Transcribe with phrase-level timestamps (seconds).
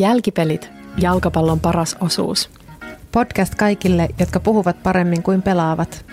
[0.00, 2.50] Jälkipelit, jalkapallon paras osuus.
[3.12, 6.04] Podcast kaikille, jotka puhuvat paremmin kuin pelaavat.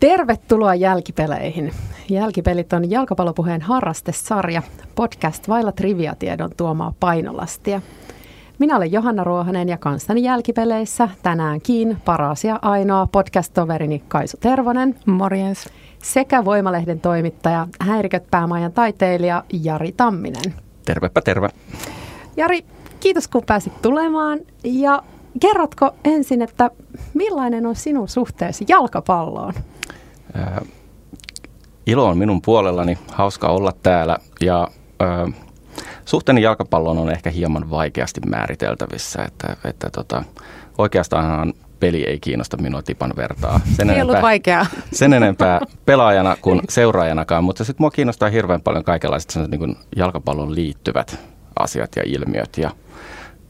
[0.00, 1.72] Tervetuloa jälkipeleihin.
[2.08, 4.62] Jälkipelit on jalkapallopuheen harrastesarja,
[4.94, 7.80] podcast vailla triviatiedon tuomaa painolastia.
[8.58, 14.96] Minä olen Johanna Ruohanen ja kanssani jälkipeleissä tänäänkin paras ja ainoa podcast-toverini Kaisu Tervonen.
[15.06, 15.68] Morjens.
[16.02, 20.54] Sekä Voimalehden toimittaja, häiriköt päämajan taiteilija Jari Tamminen.
[20.84, 21.48] Tervepä terve.
[22.36, 22.64] Jari,
[23.00, 25.02] kiitos kun pääsit tulemaan ja
[25.40, 26.70] kerrotko ensin, että
[27.14, 29.52] millainen on sinun suhteesi jalkapalloon?
[30.34, 30.62] Ää,
[31.86, 34.68] ilo on minun puolellani, hauska olla täällä ja
[35.00, 35.26] ää,
[36.04, 40.24] suhteeni jalkapalloon on ehkä hieman vaikeasti määriteltävissä, että, että tota,
[40.78, 43.60] oikeastaan peli ei kiinnosta minua tipan vertaa.
[43.76, 44.66] Sen ei enempää, vaikeaa.
[44.92, 50.54] Sen enempää pelaajana kuin seuraajanakaan, mutta sitten mua kiinnostaa hirveän paljon kaikenlaiset niin kuin jalkapallon
[50.54, 51.18] liittyvät
[51.58, 52.70] asiat ja ilmiöt ja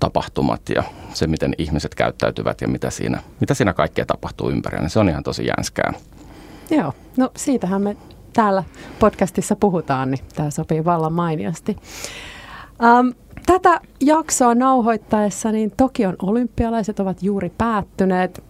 [0.00, 4.88] tapahtumat ja se, miten ihmiset käyttäytyvät ja mitä siinä, mitä siinä kaikkea tapahtuu ympärillä.
[4.88, 5.92] Se on ihan tosi jänskää.
[6.70, 7.96] Joo, no siitähän me
[8.34, 8.64] täällä
[8.98, 11.76] podcastissa puhutaan, niin tämä sopii vallan mainiosti.
[12.82, 13.12] Um,
[13.46, 18.44] tätä jaksoa nauhoittaessa niin Tokion olympialaiset ovat juuri päättyneet.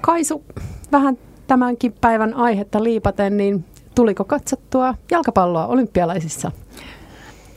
[0.00, 0.44] Kaisu,
[0.92, 6.52] vähän tämänkin päivän aihetta liipaten, niin tuliko katsottua jalkapalloa olympialaisissa?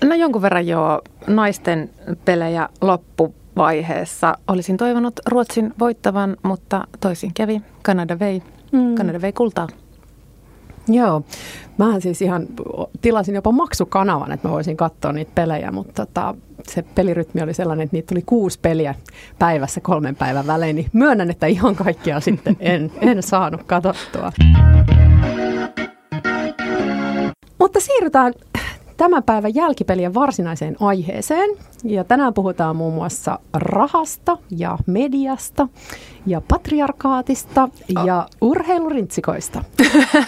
[0.03, 1.01] No jonkun verran joo.
[1.27, 1.89] Naisten
[2.25, 4.37] pelejä loppuvaiheessa.
[4.47, 7.61] Olisin toivonut Ruotsin voittavan, mutta toisin kävi.
[7.83, 8.43] Kanada vei.
[8.71, 8.95] Mm.
[8.95, 9.67] Kanada vei kultaa.
[10.89, 11.21] Joo,
[11.77, 12.47] mähän siis ihan
[13.01, 17.83] tilasin jopa maksukanavan, että mä voisin katsoa niitä pelejä, mutta tota, se pelirytmi oli sellainen,
[17.83, 18.95] että niitä tuli kuusi peliä
[19.39, 24.31] päivässä kolmen päivän välein, niin myönnän, että ihan kaikkia sitten en, en saanut katsottua.
[27.59, 28.33] Mutta siirrytään
[28.97, 31.49] tämän päivän jälkipelien varsinaiseen aiheeseen.
[31.83, 35.67] Ja tänään puhutaan muun muassa rahasta ja mediasta
[36.25, 38.05] ja patriarkaatista oh.
[38.05, 39.63] ja urheilurintsikoista.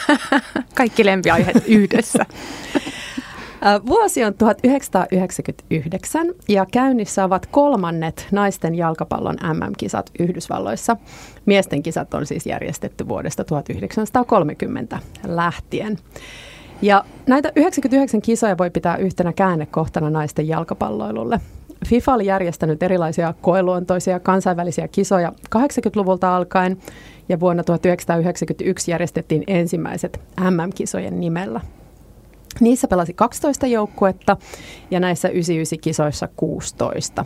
[0.76, 2.26] Kaikki lempiaiheet yhdessä.
[3.88, 10.98] Vuosi on 1999 ja käynnissä ovat kolmannet naisten jalkapallon MM-kisat Yhdysvalloissa.
[11.46, 15.98] Miesten kisat on siis järjestetty vuodesta 1930 lähtien.
[16.82, 21.40] Ja näitä 99 kisoja voi pitää yhtenä käännekohtana naisten jalkapalloilulle.
[21.88, 26.78] FIFA oli järjestänyt erilaisia koeluontoisia kansainvälisiä kisoja 80-luvulta alkaen
[27.30, 31.62] ja vuonna 1991 järjestettiin ensimmäiset MM-kisojen nimellä.
[32.60, 34.38] Niissä pelasi 12 joukkuetta
[34.92, 37.26] ja näissä 99-kisoissa 16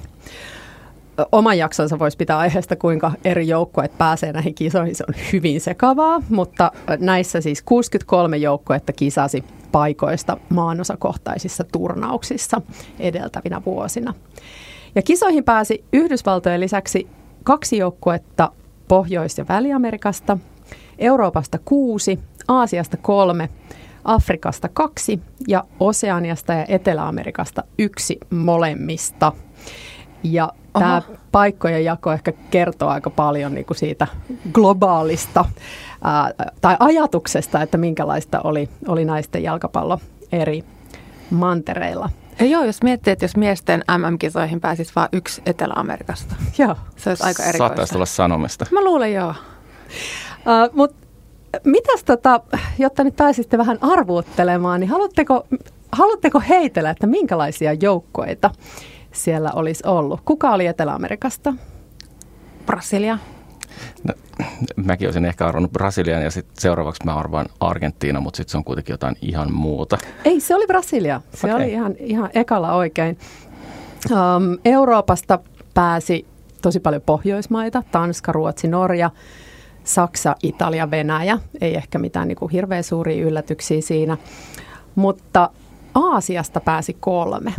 [1.32, 4.96] oman jaksonsa voisi pitää aiheesta, kuinka eri joukkueet pääsee näihin kisoihin.
[4.96, 12.62] Se on hyvin sekavaa, mutta näissä siis 63 joukkuetta kisasi paikoista maanosakohtaisissa turnauksissa
[13.00, 14.14] edeltävinä vuosina.
[14.96, 17.08] Ja kisoihin pääsi Yhdysvaltojen lisäksi
[17.44, 18.52] kaksi joukkuetta
[18.88, 20.38] Pohjois- ja Väli-Amerikasta,
[21.00, 23.50] Euroopasta kuusi, Aasiasta kolme,
[24.04, 29.32] Afrikasta kaksi ja Oseaniasta ja Etelä-Amerikasta yksi molemmista.
[30.24, 31.02] Ja tämä
[31.32, 34.08] paikkojen jako ehkä kertoo aika paljon niin kuin siitä
[34.54, 35.46] globaalista
[36.04, 40.00] ää, tai ajatuksesta, että minkälaista oli, oli naisten jalkapallo
[40.32, 40.64] eri
[41.32, 42.10] mantereilla.
[42.40, 46.36] Ja joo, jos miettii, että jos miesten MM-kisoihin pääsisi vain yksi Etelä-Amerikasta.
[46.58, 46.76] Joo.
[46.96, 47.58] Se olisi aika erikoista.
[47.58, 48.66] Saattaisi olla sanomista.
[48.72, 49.30] Mä luulen joo.
[49.30, 51.08] Uh, Mutta
[51.64, 52.40] mitäs tota,
[52.80, 55.48] jotta nyt pääsitte vähän arvuuttelemaan, niin haluatteko,
[55.92, 58.52] haluatteko heitellä, että minkälaisia joukkoita
[59.14, 60.22] siellä olisi ollut.
[60.26, 61.54] Kuka oli Etelä-Amerikasta?
[62.66, 63.18] Brasilia.
[64.04, 64.14] No,
[64.76, 68.64] mäkin olisin ehkä arvannut Brasilian ja sitten seuraavaksi mä arvaan Argentiina, mutta sitten se on
[68.64, 69.98] kuitenkin jotain ihan muuta.
[70.26, 71.22] Ei, se oli Brasilia.
[71.34, 71.64] Se okay.
[71.64, 73.18] oli ihan, ihan ekalla oikein.
[74.12, 75.40] Um, Euroopasta
[75.74, 76.28] pääsi
[76.62, 79.10] tosi paljon Pohjoismaita, Tanska, Ruotsi, Norja,
[79.84, 81.40] Saksa, Italia, Venäjä.
[81.62, 84.18] Ei ehkä mitään niin kuin hirveän suuria yllätyksiä siinä.
[84.96, 85.50] Mutta
[85.94, 87.54] Aasiasta pääsi kolme.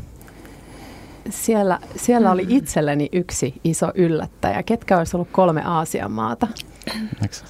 [1.31, 4.63] Siellä, siellä oli itselleni yksi iso yllättäjä.
[4.63, 6.49] Ketkä olisi ollut kolme Aasian maata?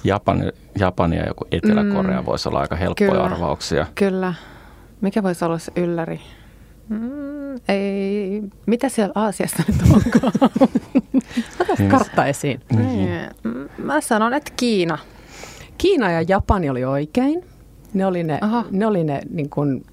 [0.03, 0.49] Japani,
[0.79, 3.85] Japani ja joku Etelä-Korea mm, voisi olla aika helppoja kyllä, arvauksia.
[3.95, 4.33] Kyllä.
[5.01, 6.21] Mikä voisi olla se ylläri?
[6.89, 8.43] Mm, ei.
[8.65, 10.33] Mitä siellä Aasiassa nyt onkaan?
[11.61, 12.61] Ota kartta esiin.
[12.75, 13.09] Niin.
[13.77, 14.97] Mä sanon, että Kiina.
[15.77, 17.45] Kiina ja Japani oli oikein.
[17.93, 18.39] Ne oli ne,
[18.71, 19.85] ne, oli ne niin kuin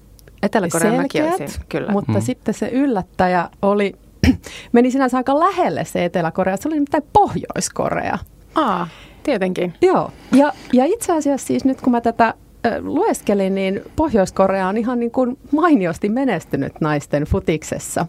[0.43, 1.23] Etelä-Korean mäkin
[1.69, 1.91] kyllä.
[1.91, 2.21] Mutta mm.
[2.21, 3.95] sitten se yllättäjä oli,
[4.71, 6.57] meni sinänsä aika lähelle se Etelä-Korea.
[6.57, 8.17] Se oli nimittäin Pohjois-Korea.
[8.55, 8.87] Aa,
[9.23, 9.73] tietenkin.
[9.81, 12.33] Joo, ja, ja itse asiassa siis nyt kun mä tätä
[12.79, 18.05] lueskelin, niin Pohjois-Korea on ihan niin kuin mainiosti menestynyt naisten futiksessa.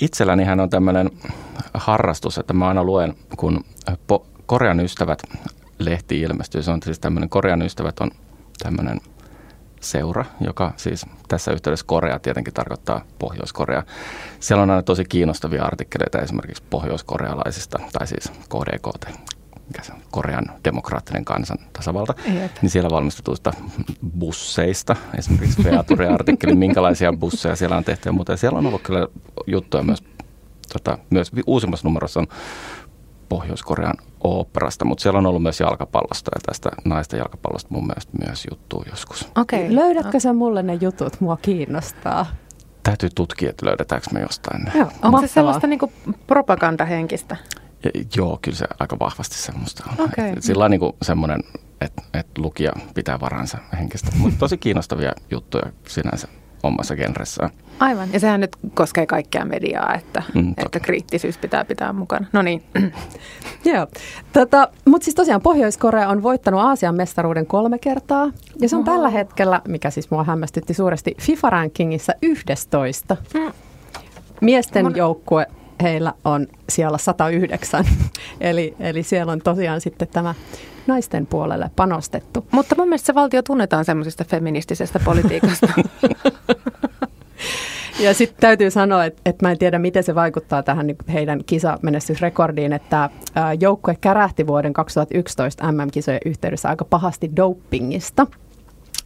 [0.00, 1.10] Itselläni hän on tämmöinen
[1.74, 3.64] harrastus, että mä aina luen, kun
[4.46, 5.22] Korean ystävät
[5.78, 6.62] lehti ilmestyy.
[6.62, 8.10] Se on siis tämmöinen, Korean ystävät on
[8.62, 9.00] tämmöinen
[9.90, 13.82] seura, joka siis tässä yhteydessä Korea tietenkin tarkoittaa Pohjois-Korea.
[14.40, 19.18] Siellä on aina tosi kiinnostavia artikkeleita esimerkiksi pohjoiskorealaisista, tai siis KDKT,
[19.66, 22.50] mikä se on, Korean demokraattinen kansan tasavalta, Jep.
[22.62, 23.52] niin siellä valmistetuista
[24.18, 28.32] busseista, esimerkiksi Feature-artikkeli, minkälaisia busseja siellä on tehty ja muuta.
[28.32, 29.06] Ja siellä on ollut kyllä
[29.46, 30.02] juttuja myös,
[30.72, 32.26] tota, myös uusimmassa numerossa on
[33.28, 33.94] Pohjois-Korean
[34.24, 38.84] oopperasta, mutta siellä on ollut myös jalkapallosta ja tästä naisten jalkapallosta mun mielestä myös juttuu
[38.90, 39.28] joskus.
[39.36, 39.62] Okei.
[39.64, 39.74] Okay.
[39.74, 40.20] Löydätkö okay.
[40.20, 41.20] sä mulle ne jutut?
[41.20, 42.26] Mua kiinnostaa.
[42.82, 44.72] Täytyy tutkia, että löydetäänkö me jostain ne.
[44.74, 45.92] Joo, onko se sellaista niinku
[46.26, 47.36] propagandahenkistä?
[47.84, 50.04] Ja, joo, kyllä se aika vahvasti semmoista on.
[50.04, 50.28] Okay.
[50.28, 51.40] Et, sillä on niinku semmoinen,
[51.80, 54.10] että et lukija pitää varansa henkistä.
[54.16, 56.28] Mutta tosi kiinnostavia juttuja sinänsä
[56.62, 57.50] omassa genressään.
[57.80, 62.26] Aivan, ja sehän nyt koskee kaikkea mediaa, että, mm, että kriittisyys pitää pitää mukana.
[62.32, 62.62] No niin.
[63.64, 63.86] Joo,
[64.32, 68.30] tota, mutta siis tosiaan Pohjois-Korea on voittanut Aasian mestaruuden kolme kertaa.
[68.60, 68.92] Ja se on Oho.
[68.92, 73.16] tällä hetkellä, mikä siis mua hämmästytti suuresti, FIFA-rankingissa 11.
[73.34, 73.52] Mm.
[74.40, 74.96] Miesten Mun...
[74.96, 75.46] joukkue
[75.82, 77.84] heillä on siellä 109.
[78.40, 80.34] eli, eli siellä on tosiaan sitten tämä
[80.86, 82.46] naisten puolelle panostettu.
[82.50, 85.66] Mutta mun mielestä se valtio tunnetaan semmoisesta feministisestä politiikasta.
[88.00, 91.40] Ja sitten täytyy sanoa, että, että mä en tiedä, miten se vaikuttaa tähän niin heidän
[91.46, 93.10] kisamenestysrekordiin, että
[93.60, 98.26] joukkue kärähti vuoden 2011 MM-kisojen yhteydessä aika pahasti dopingista.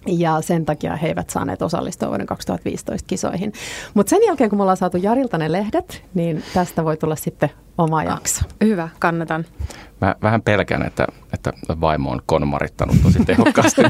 [0.07, 3.53] Ja sen takia he eivät saaneet osallistua vuoden 2015 kisoihin.
[3.95, 7.51] Mutta sen jälkeen, kun me ollaan saatu Jarilta ne lehdet, niin tästä voi tulla sitten
[7.79, 8.45] oma ah, jakso.
[8.65, 9.45] Hyvä, kannatan.
[10.01, 13.83] Mä vähän pelkään, että, että vaimo on konmarittanut tosi tehokkaasti.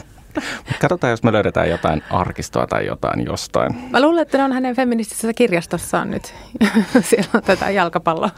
[0.80, 3.76] katsotaan, jos me löydetään jotain arkistoa tai jotain jostain.
[3.90, 6.34] Mä luulen, että ne on hänen feministisessä kirjastossaan nyt.
[7.00, 8.30] Siellä on tätä jalkapalloa.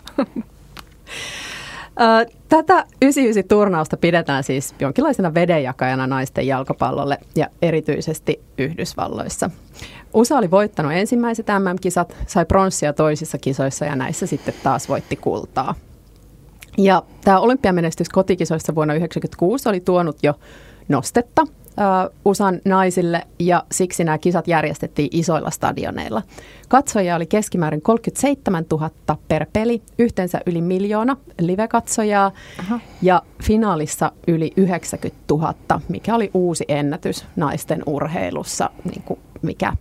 [2.48, 9.50] Tätä 99-turnausta pidetään siis jonkinlaisena vedenjakajana naisten jalkapallolle ja erityisesti Yhdysvalloissa.
[10.14, 15.74] USA oli voittanut ensimmäiset MM-kisat, sai pronssia toisissa kisoissa ja näissä sitten taas voitti kultaa.
[16.76, 20.34] Ja tämä olympiamenestys kotikisoissa vuonna 1996 oli tuonut jo
[20.88, 21.46] nostetta
[22.24, 26.22] USAn naisille ja siksi nämä kisat järjestettiin isoilla stadioneilla.
[26.68, 28.90] Katsojia oli keskimäärin 37 000
[29.28, 32.80] per peli, yhteensä yli miljoona live-katsojaa Aha.
[33.02, 35.54] ja finaalissa yli 90 000,
[35.88, 39.72] mikä oli uusi ennätys naisten urheilussa, niin kuin mikä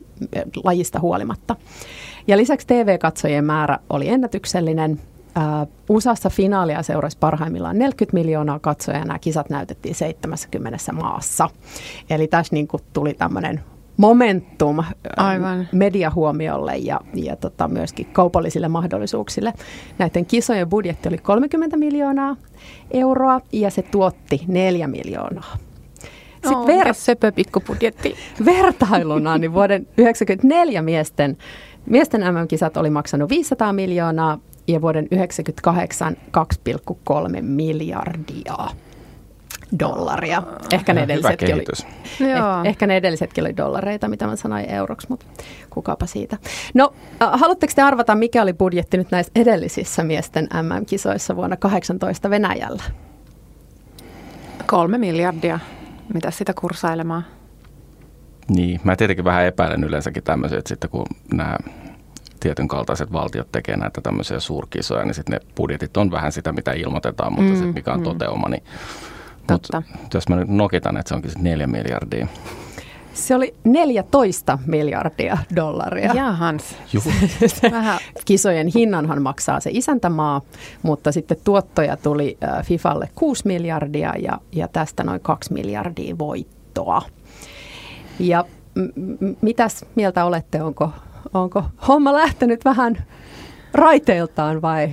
[0.64, 1.56] lajista huolimatta.
[2.28, 5.00] Ja lisäksi TV-katsojien määrä oli ennätyksellinen
[5.38, 11.50] Uh, USAssa finaalia seurasi parhaimmillaan 40 miljoonaa katsojaa ja nämä kisat näytettiin 70 maassa.
[12.10, 13.62] Eli tässä niin kuin tuli tämmöinen
[13.98, 14.84] momentum
[15.18, 15.68] Aivan.
[15.72, 19.54] mediahuomiolle ja, ja tota myöskin kaupallisille mahdollisuuksille.
[19.98, 22.36] Näiden kisojen budjetti oli 30 miljoonaa
[22.92, 25.58] euroa ja se tuotti 4 miljoonaa.
[26.34, 28.15] Sitten oh, ver- söpö pikkupudjetti.
[28.46, 31.38] Vertailuna niin vuoden 1994 miesten,
[31.86, 38.67] miesten MM-kisat oli maksanut 500 miljoonaa ja vuoden 1998 2,3 miljardia
[39.79, 40.43] dollaria.
[40.72, 41.63] Ehkä ne, edellisetkin oli,
[42.22, 45.25] eh, ehkä ne edellisetkin oli dollareita, mitä mä sanoin euroksi, mutta
[45.69, 46.38] kukapa siitä.
[46.74, 52.29] No, äh, haluatteko te arvata, mikä oli budjetti nyt näissä edellisissä miesten MM-kisoissa vuonna 18
[52.29, 52.84] Venäjällä?
[54.67, 55.60] Kolme miljardia.
[56.13, 57.25] Mitä sitä kursailemaan?
[58.50, 61.57] Niin, mä tietenkin vähän epäilen yleensäkin tämmöisiä, että sitten kun nämä
[62.46, 66.74] tietyn kaltaiset valtiot tekee näitä tämmöisiä suurkisoja, niin sitten ne budjetit on vähän sitä, mitä
[66.74, 68.04] ilmoitetaan, mutta mm, sitten mikä on mm.
[68.04, 68.64] toteuma, niin
[69.52, 69.82] mutta
[70.14, 72.28] jos mä nyt nokitan, että se onkin sitten neljä miljardia.
[73.14, 76.14] Se oli 14 miljardia dollaria.
[76.14, 76.75] Jahans.
[77.72, 78.00] Vähän.
[78.25, 80.42] Kisojen hinnanhan maksaa se isäntämaa,
[80.82, 87.02] mutta sitten tuottoja tuli FIFalle 6 miljardia ja, ja tästä noin 2 miljardia voittoa.
[88.20, 90.92] Ja m- mitäs mieltä olette, onko
[91.42, 93.06] onko homma lähtenyt vähän
[93.74, 94.89] raiteiltaan vai?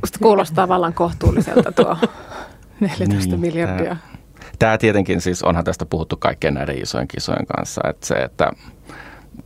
[0.00, 1.96] Musta kuulostaa vallan kohtuulliselta tuo
[2.80, 3.96] 14 niin, miljardia.
[4.58, 8.52] Tämä, tietenkin siis, onhan tästä puhuttu kaikkien näiden isojen kisojen kanssa, että se, että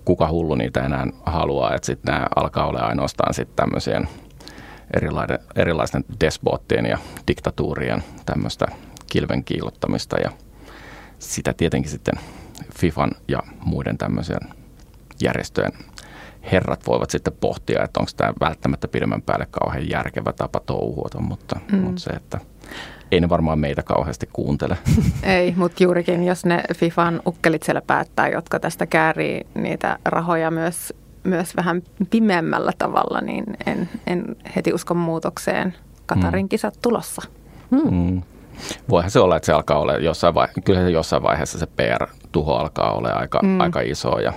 [0.05, 4.09] kuka hullu niitä enää haluaa, että sitten nämä alkaa olla ainoastaan sitten tämmöisien
[4.97, 8.67] erilaisten, erilaisten desboottien ja diktatuurien tämmöistä
[9.13, 10.31] kilven kiilottamista ja
[11.19, 12.15] sitä tietenkin sitten
[12.79, 14.60] FIFAn ja muiden tämmöisen
[15.23, 15.73] järjestöjen
[16.53, 21.61] herrat voivat sitten pohtia, että onko tämä välttämättä pidemmän päälle kauhean järkevä tapa touhuota, mutta,
[21.73, 21.79] mm.
[21.79, 22.41] mutta se, että
[23.13, 24.79] ei ne varmaan meitä kauheasti kuuntele.
[25.23, 30.93] Ei, mutta juurikin jos ne FIFAn ukkelit siellä päättää, jotka tästä käärii niitä rahoja myös,
[31.25, 35.75] myös vähän pimeämmällä tavalla, niin en, en heti usko muutokseen.
[36.07, 36.49] Katarin mm.
[36.49, 37.23] kisat tulossa.
[37.71, 37.95] Mm.
[37.95, 38.23] Mm.
[38.89, 42.55] Voihan se olla, että se alkaa olla jossain vaiheessa, kyllä se jossain vaiheessa se PR-tuho
[42.55, 43.61] alkaa olla aika, mm.
[43.61, 44.19] aika iso.
[44.19, 44.33] Ja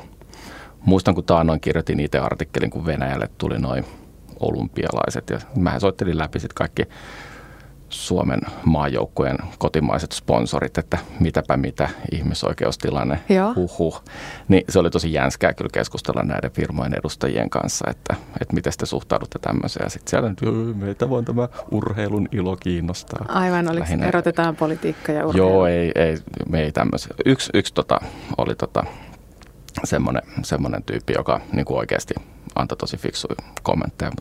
[0.86, 3.86] muistan, kun taannoin kirjoitin itse artikkelin, kun Venäjälle tuli noin
[4.40, 5.30] olympialaiset.
[5.30, 6.84] Ja mä soittelin läpi sitten kaikki
[7.90, 13.20] Suomen maajoukkueen kotimaiset sponsorit, että mitäpä mitä ihmisoikeustilanne,
[13.56, 14.04] huhhuh.
[14.48, 18.86] Niin se oli tosi jänskää kyllä keskustella näiden firmojen edustajien kanssa, että, että miten te
[18.86, 19.90] suhtaudutte tämmöiseen.
[19.90, 20.40] Sitten siellä nyt,
[20.76, 23.26] meitä voi tämä urheilun ilo kiinnostaa.
[23.28, 25.50] Aivan, oliko Lähinnä, erotetaan politiikka ja urheilu?
[25.50, 26.18] Joo, ei, ei,
[26.50, 27.14] me ei tämmöisiä.
[27.26, 28.00] Yksi, yksi tota,
[28.38, 28.84] oli tota,
[29.84, 32.14] semmoinen, semmoinen tyyppi, joka niin kuin oikeasti
[32.56, 34.12] antoi tosi fiksuja kommentteja,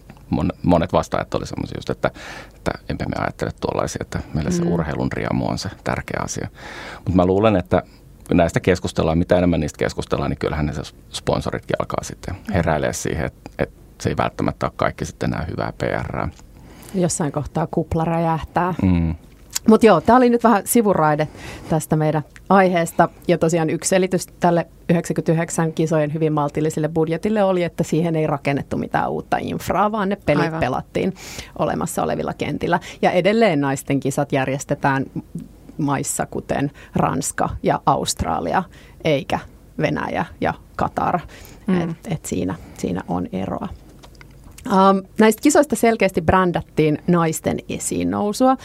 [0.63, 2.11] monet vastaajat oli semmoisia just, että,
[2.55, 4.73] että emme me ajattele tuollaisia, että meille se mm.
[4.73, 6.49] urheilun riamu on se tärkeä asia.
[6.95, 7.83] Mutta mä luulen, että
[8.31, 10.73] näistä keskustellaan, mitä enemmän niistä keskustellaan, niin kyllähän ne
[11.11, 15.73] sponsoritkin alkaa sitten heräilee siihen, että, että se ei välttämättä ole kaikki sitten enää hyvää
[15.79, 16.29] PR.
[16.95, 18.75] Jossain kohtaa kupla räjähtää.
[18.83, 19.15] Mm.
[19.69, 21.29] Mutta joo, tämä oli nyt vähän sivuraide
[21.69, 23.09] tästä meidän aiheesta.
[23.29, 28.77] Ja tosiaan yksi selitys tälle 99 kisojen hyvin maltilliselle budjetille oli, että siihen ei rakennettu
[28.77, 30.61] mitään uutta infraa, vaan ne pelit Aivan.
[30.61, 31.15] pelattiin
[31.59, 32.81] olemassa olevilla kentillä.
[33.03, 35.07] Ja edelleen naisten kisat järjestetään
[35.79, 38.63] maissa kuten Ranska ja Australia,
[39.05, 39.39] eikä
[39.79, 41.21] Venäjä ja Katar.
[41.67, 41.81] Mm.
[41.81, 43.69] Et, et siinä, siinä on eroa.
[44.67, 48.57] Um, näistä kisoista selkeästi brändättiin naisten esiin nousua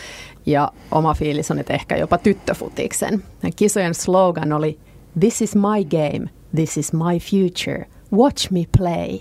[0.46, 3.24] ja oma fiilis on, että ehkä jopa tyttöfutiksen.
[3.56, 4.80] Kisojen slogan oli
[5.20, 9.20] This is my game, this is my future, watch me play.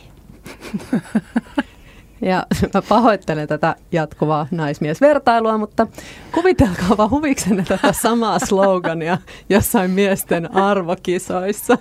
[2.21, 5.87] Ja mä pahoittelen tätä jatkuvaa naismiesvertailua, mutta
[6.33, 9.19] kuvitelkaa vaan huviksenne tätä samaa slogania
[9.49, 11.79] jossain miesten arvokisoissa.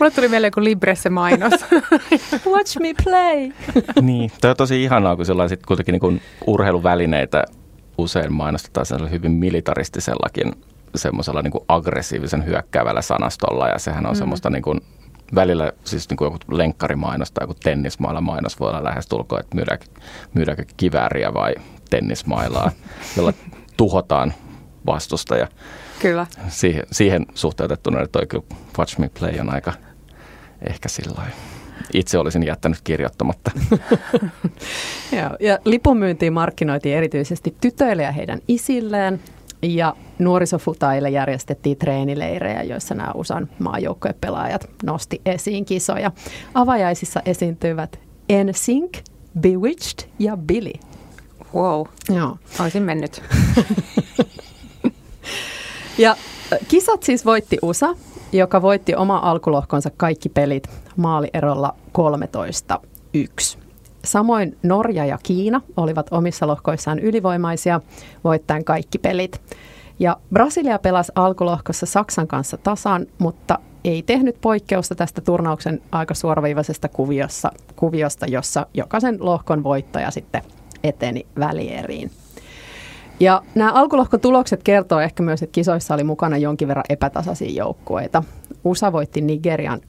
[0.00, 1.52] Mulle tuli mieleen kuin Libresse mainos.
[2.52, 3.52] Watch me play.
[4.00, 7.44] niin, tämä on tosi ihanaa, kun sellaiset kuitenkin niin kuin urheiluvälineitä
[7.98, 10.52] usein mainostetaan hyvin militaristisellakin
[10.94, 14.18] semmoisella niin aggressiivisen hyökkäävällä sanastolla ja sehän on mm.
[14.18, 14.80] semmoista niin kuin
[15.34, 19.56] välillä siis niin kuin joku lenkkarimainosta tai joku tennismailla mainos voi olla lähes tulkoon, että
[19.56, 19.86] myydäänkö,
[20.34, 21.54] myydäänkö kivääriä vai
[21.90, 22.70] tennismailaa,
[23.16, 23.32] jolla
[23.76, 24.32] tuhotaan
[24.86, 25.48] vastustaja.
[25.98, 26.26] Kyllä.
[26.48, 28.44] Siihen, siihen suhteutettuna toi kyllä
[28.78, 29.72] Watch Me Play on aika
[30.68, 31.22] ehkä sillä
[31.94, 33.50] itse olisin jättänyt kirjoittamatta.
[35.18, 39.20] Joo, ja lipunmyyntiin markkinoitiin erityisesti tytöille ja heidän isilleen.
[39.62, 46.10] Ja nuorisofutaille järjestettiin treenileirejä, joissa nämä USAn maajoukkojen pelaajat nosti esiin kisoja.
[46.54, 47.98] Avajaisissa esiintyivät
[48.44, 48.98] NSYNC,
[49.40, 50.72] Bewitched ja Billy.
[51.54, 52.38] Wow, Joo.
[52.60, 53.22] olisin mennyt.
[55.98, 56.16] ja
[56.68, 57.94] kisat siis voitti USA,
[58.32, 61.74] joka voitti oma alkulohkonsa kaikki pelit maalierolla
[63.54, 63.67] 13-1.
[64.08, 67.80] Samoin Norja ja Kiina olivat omissa lohkoissaan ylivoimaisia,
[68.24, 69.40] voittaen kaikki pelit.
[69.98, 76.88] Ja Brasilia pelasi alkulohkossa Saksan kanssa tasan, mutta ei tehnyt poikkeusta tästä turnauksen aika suoraviivaisesta
[76.88, 80.42] kuviossa, kuviosta, jossa jokaisen lohkon voittaja sitten
[80.84, 82.10] eteni välieriin.
[83.20, 88.22] Ja nämä alkulohkotulokset kertoo ehkä myös, että kisoissa oli mukana jonkin verran epätasaisia joukkueita.
[88.64, 89.80] USA voitti Nigerian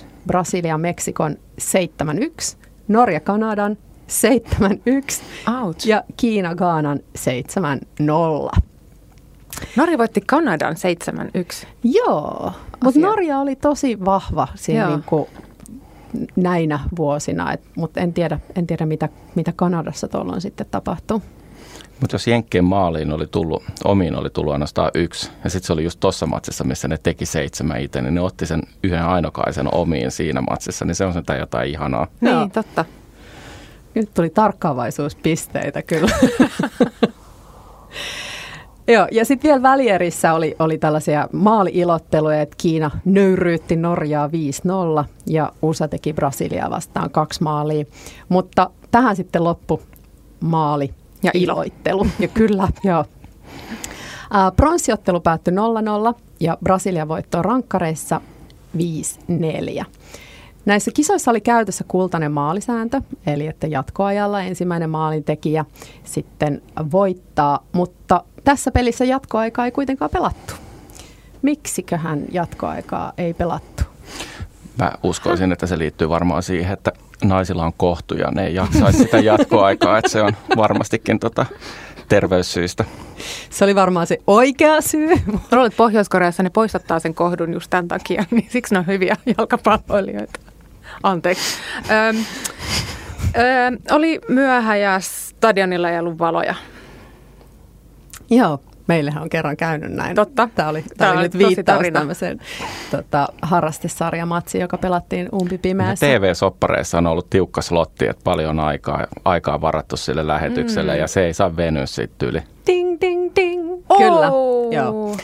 [0.00, 3.76] 7-1, Brasilia Meksikon 7-1, Norja Kanadan
[4.08, 5.22] 7-1
[5.62, 5.86] Ouch.
[5.86, 7.00] ja Kiina Gaanan
[8.56, 8.60] 7-0.
[9.76, 10.74] Norja voitti Kanadan
[11.64, 11.66] 7-1.
[11.84, 12.52] Joo,
[12.84, 15.26] mutta Norja oli tosi vahva siinä niin kuin
[16.36, 21.22] näinä vuosina, mutta en tiedä, en tiedä mitä, mitä Kanadassa tuolloin sitten tapahtuu.
[22.00, 25.84] Mutta jos Jenkkien maaliin oli tullut, omiin oli tullut ainoastaan yksi, ja sitten se oli
[25.84, 30.10] just tuossa matsissa, missä ne teki seitsemän itse, niin ne otti sen yhden ainokaisen omiin
[30.10, 32.06] siinä matsissa, niin se on sen jotain ihanaa.
[32.20, 32.84] Niin, totta.
[33.94, 36.10] Nyt tuli tarkkaavaisuuspisteitä kyllä.
[38.88, 44.30] Joo, ja sitten vielä välierissä oli, oli tällaisia maaliilotteluja, että Kiina nöyryytti Norjaa 5-0
[45.26, 47.84] ja USA teki Brasiliaa vastaan kaksi maalia.
[48.28, 49.82] Mutta tähän sitten loppu
[50.40, 52.06] maali ja iloittelu.
[52.18, 53.04] Ja kyllä, joo.
[54.56, 58.20] Pronssiottelu päättyi 0-0 ja Brasilia voittoi rankkareissa
[59.80, 59.84] 5-4.
[60.64, 65.64] Näissä kisoissa oli käytössä kultainen maalisääntö, eli että jatkoajalla ensimmäinen maalintekijä
[66.04, 66.62] sitten
[66.92, 70.54] voittaa, mutta tässä pelissä jatkoaikaa ei kuitenkaan pelattu.
[71.42, 73.82] Miksiköhän jatkoaikaa ei pelattu?
[74.78, 76.92] Mä uskoisin, että se liittyy varmaan siihen, että
[77.28, 81.46] naisilla on kohtu ja ne ei jaksaisi sitä jatkoaikaa, että se on varmastikin tota
[82.08, 82.84] terveyssyistä.
[83.50, 85.14] Se oli varmaan se oikea syy.
[85.52, 90.40] Luulen, Pohjois-Koreassa ne poistattaa sen kohdun just tämän takia, niin siksi ne on hyviä jalkapalloilijoita.
[91.02, 91.44] Anteeksi.
[91.90, 92.24] Öm,
[93.36, 96.54] öö, oli myöhä ja stadionilla ei ollut valoja.
[98.30, 100.16] Joo, meillähän on kerran käynyt näin.
[100.16, 100.48] Totta.
[100.54, 102.40] Tämä oli, tämä, tämä oli nyt viittaus tämmöiseen
[102.90, 106.06] tota, harrastesarjamatsiin, joka pelattiin umpipimeässä.
[106.06, 110.98] TV-soppareissa on ollut tiukka slotti, että paljon aikaa, aikaa varattu sille lähetykselle mm.
[110.98, 112.42] ja se ei saa venyä sitten yli.
[112.66, 113.72] Ding, ding, ding.
[113.88, 113.98] Oh.
[113.98, 114.26] Kyllä,
[114.76, 115.16] joo.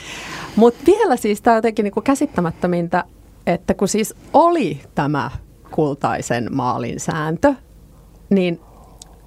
[0.57, 3.05] Mutta vielä siis tämä jotenkin niinku käsittämättömintä,
[3.47, 5.31] että kun siis oli tämä
[5.71, 7.55] kultaisen maalin sääntö,
[8.31, 8.61] niin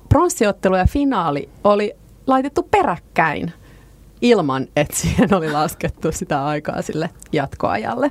[0.09, 1.93] pronssiottelu ja finaali oli
[2.27, 3.53] laitettu peräkkäin
[4.23, 8.09] ilman, että siihen oli laskettu sitä aikaa sille jatkoajalle.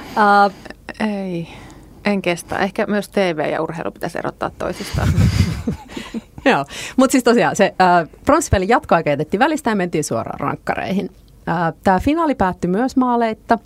[0.00, 0.52] Uh,
[1.00, 1.48] ei,
[2.04, 2.58] en kestä.
[2.58, 5.08] Ehkä myös TV ja urheilu pitäisi erottaa toisistaan.
[6.44, 6.64] Joo,
[6.96, 11.10] mutta siis tosiaan se äh, pronssipelin jatkoaika jätettiin välistä ja mentiin suoraan rankkareihin.
[11.48, 13.58] Äh, Tämä finaali päättyi myös maaleita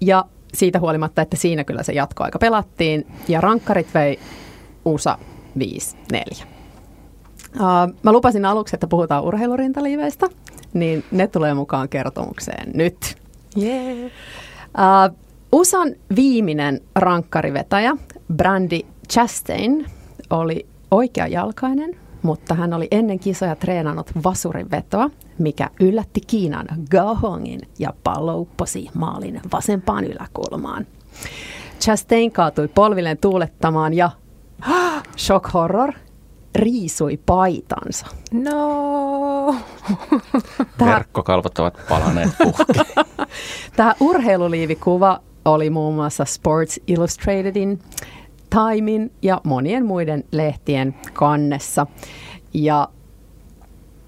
[0.00, 4.18] ja siitä huolimatta, että siinä kyllä se jatkoaika pelattiin ja rankkarit vei
[4.84, 5.18] USA
[6.12, 6.59] 5-4.
[7.54, 10.28] Uh, mä lupasin aluksi, että puhutaan urheilurintaliiveistä,
[10.72, 13.16] niin ne tulee mukaan kertomukseen nyt.
[13.62, 14.10] Yeah.
[15.10, 15.16] Uh,
[15.52, 17.96] USAn viimeinen rankkarivetäjä,
[18.36, 18.80] Brandi
[19.10, 19.86] Chastain,
[20.30, 27.60] oli oikeajalkainen, mutta hän oli ennen kisoja treenannut vasurin vetoa, mikä yllätti Kiinan Gao Hongin
[27.78, 28.48] ja pallo
[28.94, 30.86] maalin vasempaan yläkulmaan.
[31.80, 34.10] Chastain kaatui polvilleen tuulettamaan ja
[35.18, 35.92] shock horror,
[36.54, 38.06] riisui paitansa.
[38.32, 39.56] No.
[40.84, 42.80] Verkkokalvot ovat palaneet puhki.
[43.76, 47.78] Tämä urheiluliivikuva oli muun muassa Sports Illustratedin,
[48.50, 51.86] Timein ja monien muiden lehtien kannessa.
[52.54, 52.88] Ja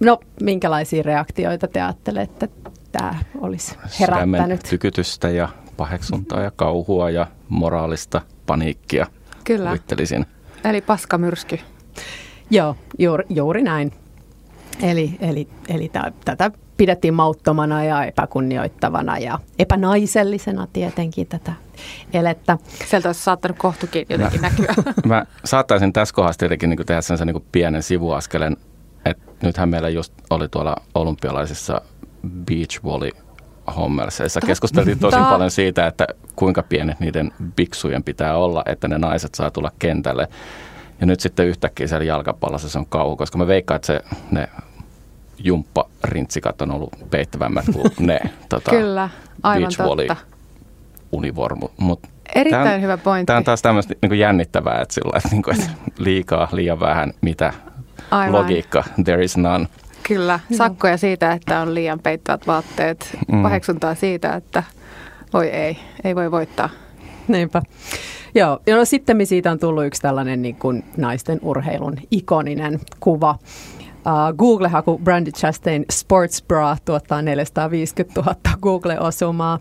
[0.01, 4.41] no, minkälaisia reaktioita te ajattelette, että tämä olisi herättänyt?
[4.41, 9.07] Sydämen tykytystä ja paheksuntaa ja kauhua ja moraalista paniikkia.
[9.45, 9.69] Kyllä.
[9.69, 10.27] Kuvittelisin.
[10.65, 11.59] Eli paskamyrsky.
[12.53, 13.93] Joo, juuri, juuri näin.
[14.83, 21.53] Eli, eli, eli t- tätä pidettiin mauttomana ja epäkunnioittavana ja epänaisellisena tietenkin tätä
[22.13, 22.59] elettä.
[22.87, 24.75] Sieltä olisi saattanut kohtukin jotenkin mä, näkyä.
[25.07, 28.57] Mä saattaisin tässä kohdassa tietenkin niin tehdä sen niin pienen sivuaskelen,
[29.05, 31.81] että nythän meillä just oli tuolla olympialaisissa
[32.47, 33.11] beach volley
[33.77, 34.41] hommelseissa.
[34.41, 39.51] Keskusteltiin tosi paljon siitä, että kuinka pienet niiden biksujen pitää olla, että ne naiset saa
[39.51, 40.29] tulla kentälle.
[41.03, 44.49] Ja nyt sitten yhtäkkiä siellä jalkapallossa se on kauhu, koska mä veikkaan, että se, ne
[45.39, 49.09] jumpparintsikat on ollut peittävämmät kuin ne tota, Kyllä,
[49.43, 50.17] aivan totta.
[51.13, 51.69] univormu.
[51.77, 52.01] Mut
[52.35, 53.27] Erittäin tämän, hyvä pointti.
[53.27, 57.13] Tämä on taas tämmöistä niin jännittävää, että, sillä, että, niin kuin, että liikaa, liian vähän,
[57.21, 57.53] mitä
[58.11, 58.33] aivan.
[58.33, 59.67] logiikka, there is none.
[60.03, 63.43] Kyllä, sakkoja siitä, että on liian peittävät vaatteet, mm.
[63.43, 64.63] paheksuntaa siitä, että
[65.33, 66.69] voi ei, ei voi voittaa.
[67.29, 67.63] Niinpä.
[68.35, 73.39] Joo, ja no sitten siitä on tullut yksi tällainen niin kuin naisten urheilun ikoninen kuva.
[74.07, 79.59] Uh, Google-haku Brandy Chastain Sports Bra tuottaa 450 000 Google-osumaa.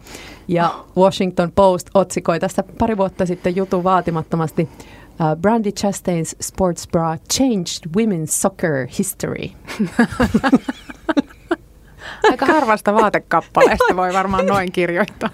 [0.47, 7.17] Ja Washington Post otsikoi tässä pari vuotta sitten jutun vaatimattomasti uh, Brandy Chastain's Sports Bra
[7.33, 9.49] Changed Women's Soccer History.
[12.23, 15.29] Aika harvasta vaatekappaleesta voi varmaan noin kirjoittaa.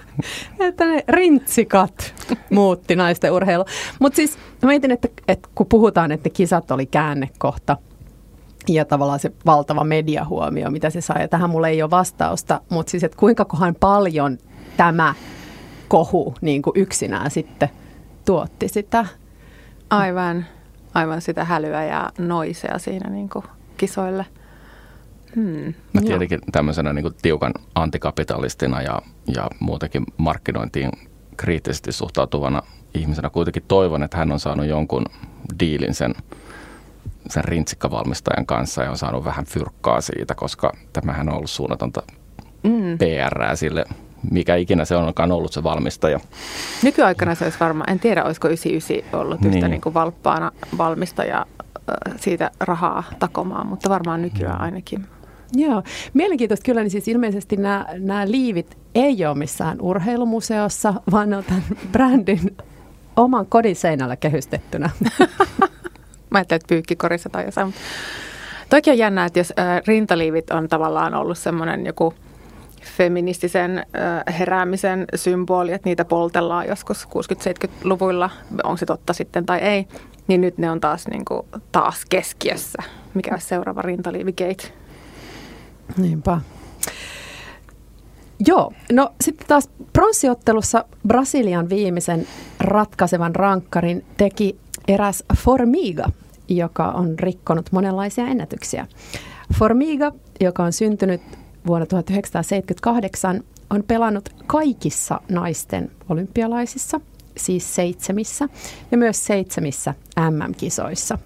[0.60, 2.14] että ne rintsikat
[2.50, 3.66] muutti naisten urheilu.
[4.00, 7.78] Mutta siis mietin, että, että kun puhutaan, että kisat oli käännekohta
[8.68, 11.22] ja tavallaan se valtava mediahuomio, mitä se sai.
[11.22, 14.38] Ja tähän mulle ei ole vastausta, mutta siis, että kuinka kohan paljon
[14.78, 15.14] tämä
[15.88, 17.70] kohu niin kuin yksinään sitten
[18.26, 19.06] tuotti sitä.
[19.90, 20.46] Aivan,
[20.94, 23.46] aivan sitä hälyä ja noisea siinä niin kuin
[23.78, 24.26] kisoille.
[25.36, 25.74] Hmm.
[25.94, 29.02] Mä tietenkin tämmöisenä niin kuin tiukan antikapitalistina ja,
[29.36, 30.92] ja muutenkin markkinointiin
[31.38, 32.62] kriittisesti suhtautuvana
[32.94, 35.06] ihmisenä kuitenkin toivon, että hän on saanut jonkun
[35.60, 36.16] diilin sen
[37.30, 42.02] sen rintsikkavalmistajan kanssa ja on saanut vähän fyrkkaa siitä, koska tämähän on ollut suunnatonta
[42.64, 42.98] mm.
[42.98, 43.86] PR sille,
[44.32, 46.20] mikä ikinä se onkaan ollut se valmistaja.
[46.84, 49.72] Nykyaikana se olisi varmaan, en tiedä olisiko 99 ollut yhtä niin.
[49.72, 51.46] Niin kuin valppaana valmistaja
[52.16, 55.06] siitä rahaa takomaan, mutta varmaan nykyään ainakin.
[55.54, 55.84] Joo,
[56.14, 61.44] mielenkiintoista kyllä, niin siis ilmeisesti nämä, nämä liivit ei ole missään urheilumuseossa, vaan ne on
[61.44, 62.58] tämän brändin
[63.16, 64.90] oman kodin seinällä kehystettynä.
[66.30, 67.74] Mä ajattelin, että pyykkikorissa tai jossain.
[68.70, 72.14] Toki on jännä, että jos äh, rintaliivit on tavallaan ollut semmoinen joku
[72.98, 78.30] feministisen äh, heräämisen symboli, että niitä poltellaan joskus 60-70-luvuilla,
[78.64, 79.88] onko se totta sitten tai ei,
[80.28, 82.84] niin nyt ne on taas, niin kuin, taas keskiössä.
[83.14, 84.74] Mikä on seuraava rintaliivikeit?
[85.98, 86.42] Niinpä.
[88.48, 92.28] Joo, no sitten taas pronssiottelussa Brasilian viimeisen
[92.60, 96.10] ratkaisevan rankkarin teki eräs Formiga,
[96.48, 98.88] joka on rikkonut monenlaisia ennätyksiä.
[99.60, 101.22] Formiga, joka on syntynyt
[101.68, 107.02] vuonna 1978, on pelannut kaikissa naisten olympialaisissa,
[107.38, 108.50] siis seitsemissä,
[108.92, 111.18] ja myös seitsemissä MM-kisoissa.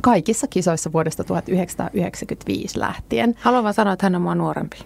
[0.00, 3.34] Kaikissa kisoissa vuodesta 1995 lähtien.
[3.40, 4.76] Haluan vaan sanoa, että hän on mua nuorempi.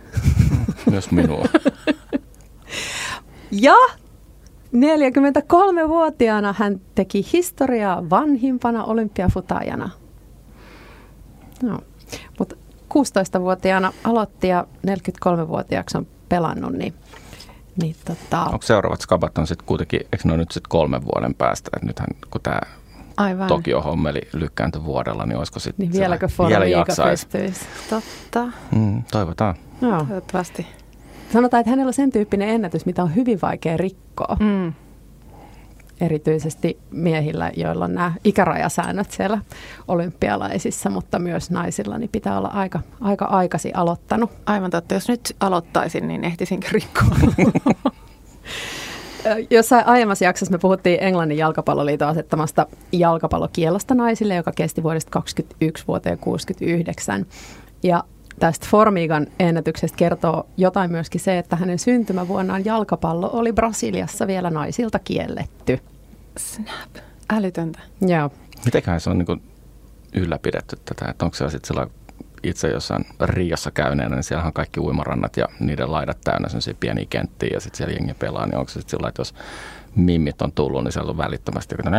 [0.91, 1.45] Myös minua.
[3.67, 3.75] ja
[4.77, 9.91] 43-vuotiaana hän teki historiaa vanhimpana olympiafutajana.
[11.63, 11.79] No.
[12.39, 12.57] Mutta
[12.95, 16.95] 16-vuotiaana aloitti ja 43-vuotiaaksi on pelannut, niin
[17.83, 18.45] niin tota...
[18.45, 21.87] Onko seuraavat skabat on sitten kuitenkin, eikö ne ole nyt sitten kolmen vuoden päästä, että
[21.87, 22.61] nythän kun tämä
[23.17, 23.49] Aivan.
[23.49, 27.27] Tokio-hommeli lykkääntö vuodella, niin olisiko sitten Niin vieläkö vielä jaksaisi?
[27.91, 28.47] Totta.
[28.71, 29.55] Mm, toivotaan.
[29.81, 29.99] No.
[29.99, 30.67] Toivottavasti.
[31.33, 34.37] Sanotaan, että hänellä on sen tyyppinen ennätys, mitä on hyvin vaikea rikkoa.
[34.41, 34.73] Mm.
[36.01, 39.39] Erityisesti miehillä, joilla on nämä ikärajasäännöt siellä
[39.89, 44.31] olympialaisissa, mutta myös naisilla, niin pitää olla aika, aika aikasi aloittanut.
[44.47, 44.95] Aivan totta.
[44.95, 47.17] Jos nyt aloittaisin, niin ehtisinkö rikkoa?
[49.51, 56.19] Jossain aiemmassa jaksossa me puhuttiin Englannin jalkapalloliiton asettamasta jalkapallokielosta naisille, joka kesti vuodesta 21 vuoteen
[56.19, 57.27] 69.
[57.83, 58.05] Ja
[58.39, 64.99] tästä Formigan ennätyksestä kertoo jotain myöskin se, että hänen syntymävuonnaan jalkapallo oli Brasiliassa vielä naisilta
[64.99, 65.79] kielletty.
[66.39, 67.05] Snap.
[67.31, 67.79] Älytöntä.
[68.01, 68.31] Joo.
[68.65, 69.43] Mitenköhän se on niin
[70.15, 71.77] ylläpidetty tätä, että onko se sitten
[72.43, 77.07] itse jossain Riassa käyneenä, niin siellä on kaikki uimarannat ja niiden laidat täynnä sellaisia pieniä
[77.11, 79.35] kenttiä ja sitten siellä jengi pelaa, niin onko se sitten sillä, että jos
[79.97, 81.97] mimmit on tullut, niin siellä on välittömästi joku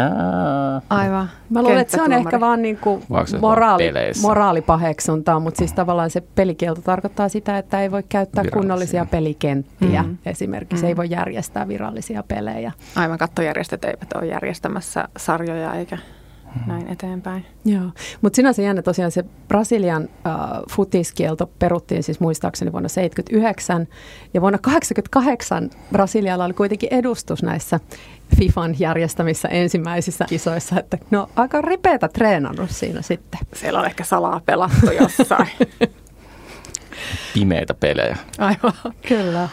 [0.90, 1.30] Aivan.
[1.50, 3.04] Mä luulen, että se on ehkä vaan niin kuin
[3.42, 10.04] moraali, moraalipaheksuntaa, mutta siis tavallaan se pelikielto tarkoittaa sitä, että ei voi käyttää kunnollisia pelikenttiä.
[10.04, 10.18] Mm.
[10.26, 10.88] Esimerkiksi mm.
[10.88, 12.72] ei voi järjestää virallisia pelejä.
[12.96, 15.98] Aivan, kattojärjestöt eivät ole järjestämässä sarjoja eikä
[16.66, 17.46] näin eteenpäin.
[17.66, 17.92] Joo,
[18.22, 20.34] mutta sinänsä jännä tosiaan se Brasilian äh,
[20.72, 23.88] futiskielto peruttiin siis muistaakseni vuonna 79
[24.34, 27.80] ja vuonna 88 Brasilialla oli kuitenkin edustus näissä
[28.38, 33.40] FIFAn järjestämissä ensimmäisissä kisoissa, että no aika ripeätä treenannut siinä sitten.
[33.54, 35.48] Siellä on ehkä salaa pelattu jossain.
[37.34, 38.18] Pimeitä pelejä.
[38.38, 38.74] Aivan.
[39.08, 39.50] Kyllä.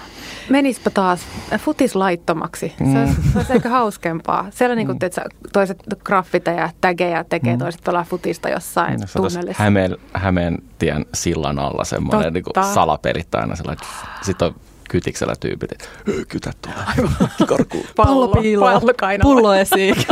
[0.49, 1.21] Menispä taas
[1.59, 2.75] futis laittomaksi.
[2.79, 3.01] Se, mm.
[3.01, 4.47] olisi, se olisi aika hauskempaa.
[4.51, 5.51] Siellä niin kuin, mm.
[5.53, 7.59] toiset graffiteja, tägejä tekee, mm.
[7.59, 9.63] toiset pelaa futista jossain no, tunnelissa.
[9.63, 13.87] Hämeen, Hämeen tien sillan alla semmoinen niin kuin salapelit aina sellainen.
[14.23, 14.55] Sitten on
[14.91, 15.89] kytiksellä tyypit, että
[16.29, 16.77] kytät tulee.
[16.97, 17.29] Aivan.
[17.47, 17.85] Karkuun.
[17.97, 19.97] Pallo, pallo, pallo, pullo esiin.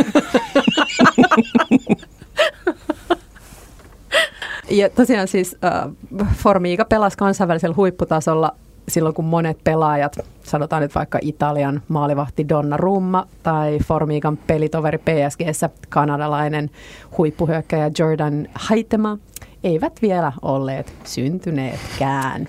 [4.70, 5.90] Ja tosiaan siis äh,
[6.34, 8.56] Formiga pelasi kansainvälisellä huipputasolla
[8.92, 15.70] silloin, kun monet pelaajat, sanotaan nyt vaikka Italian maalivahti Donna Rumma tai Formigan pelitoveri PSGssä
[15.88, 16.70] kanadalainen
[17.18, 19.18] huippuhyökkäjä Jordan Haitema,
[19.64, 22.48] eivät vielä olleet syntyneetkään.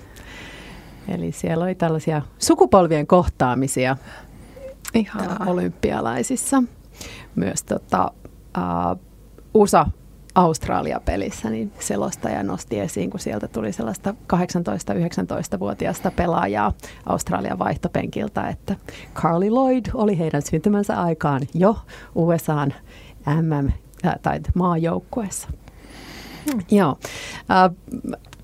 [1.08, 3.96] Eli siellä oli tällaisia sukupolvien kohtaamisia
[4.94, 5.46] Ihanaa.
[5.46, 6.62] olympialaisissa.
[7.34, 8.10] Myös tota,
[8.58, 9.00] uh,
[9.54, 9.86] USA
[10.34, 16.72] Australia-pelissä, niin selostaja nosti esiin, kun sieltä tuli sellaista 18-19-vuotiaasta pelaajaa
[17.06, 18.76] Australian vaihtopenkiltä, että
[19.14, 21.76] Carly Lloyd oli heidän syntymänsä aikaan jo
[22.14, 22.74] USAn
[23.42, 23.72] MM-
[24.22, 25.48] tai maajoukkueessa.
[26.52, 26.62] Hmm.
[26.70, 26.98] Joo.
[27.50, 27.70] Äh,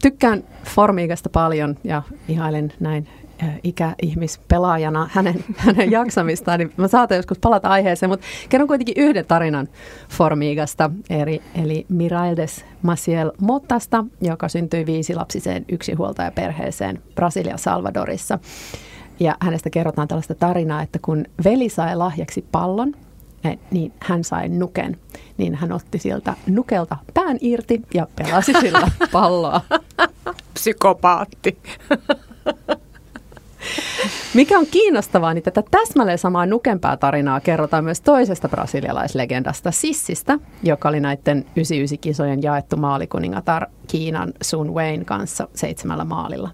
[0.03, 3.09] tykkään Formigasta paljon ja ihailen näin
[3.62, 9.68] ikäihmispelaajana hänen, hänen jaksamistaan, niin mä saatan joskus palata aiheeseen, mutta kerron kuitenkin yhden tarinan
[10.09, 18.38] Formigasta, eli, eli Miraldes Maciel Mottasta, joka syntyi viisilapsiseen yksinhuoltajaperheeseen Brasilia Salvadorissa.
[19.20, 22.94] Ja hänestä kerrotaan tällaista tarinaa, että kun veli sai lahjaksi pallon,
[23.70, 24.96] niin hän sai nuken,
[25.38, 29.61] niin hän otti sieltä nukelta pään irti ja pelasi sillä palloa.
[30.55, 31.59] Psykopaatti.
[34.35, 40.89] Mikä on kiinnostavaa, niin tätä täsmälleen samaa nukempää tarinaa kerrotaan myös toisesta brasilialaislegendasta Sissistä, joka
[40.89, 46.51] oli näiden 99-kisojen jaettu maalikuningatar Kiinan Sun Wayne kanssa seitsemällä maalilla.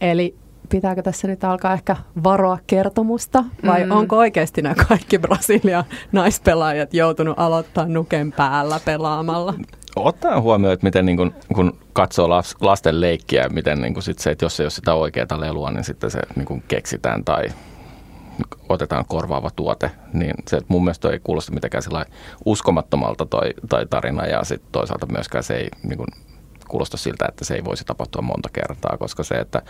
[0.00, 0.34] Eli
[0.68, 3.90] pitääkö tässä nyt alkaa ehkä varoa kertomusta vai mm.
[3.90, 9.54] onko oikeasti nämä kaikki Brasilian naispelaajat joutunut aloittaa nuken päällä pelaamalla?
[9.96, 12.28] Ottaen huomioon, että miten niin kun, kun katsoo
[12.60, 16.10] lasten leikkiä, miten niin sit se, että jos ei ole sitä oikeaa lelua, niin sitten
[16.10, 17.44] se niin keksitään tai
[18.68, 21.82] otetaan korvaava tuote, niin se että mun mielestä ei kuulosta mitenkään
[22.44, 26.08] uskomattomalta toi, toi tarina ja sitten toisaalta myöskään se ei niin kuin,
[26.68, 29.62] kuulosta siltä, että se ei voisi tapahtua monta kertaa, koska se, että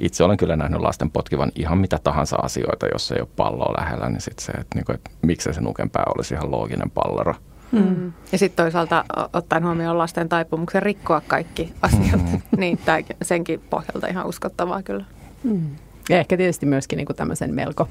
[0.00, 4.08] itse olen kyllä nähnyt lasten potkivan ihan mitä tahansa asioita, jos ei ole palloa lähellä,
[4.08, 7.34] niin sitten se, että, niin kuin, että miksi se nukenpää olisi ihan looginen pallero.
[7.74, 8.12] Mm.
[8.32, 12.40] Ja sitten toisaalta ottaen huomioon lasten taipumuksen rikkoa kaikki asiat, mm.
[12.60, 15.04] niin tämä senkin pohjalta ihan uskottavaa kyllä.
[15.44, 15.76] Mm.
[16.08, 17.88] Ja ehkä tietysti myöskin niin kuin tämmöisen melko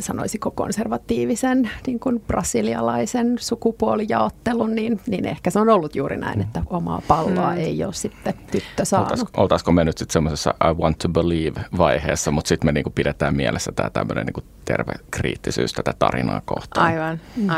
[0.00, 6.62] sanoisiko konservatiivisen niin kuin brasilialaisen sukupuolijaottelun, niin, niin ehkä se on ollut juuri näin, että
[6.70, 7.58] omaa palloa mm.
[7.58, 9.10] ei ole sitten tyttö saanut.
[9.10, 12.84] Oltaisiko, oltaisiko me nyt sitten semmoisessa I want to believe vaiheessa, mutta sitten me niin
[12.84, 16.86] kuin pidetään mielessä tämä tämmöinen niin kuin terve kriittisyys tätä tarinaa kohtaan.
[16.86, 17.50] Aivan, mm.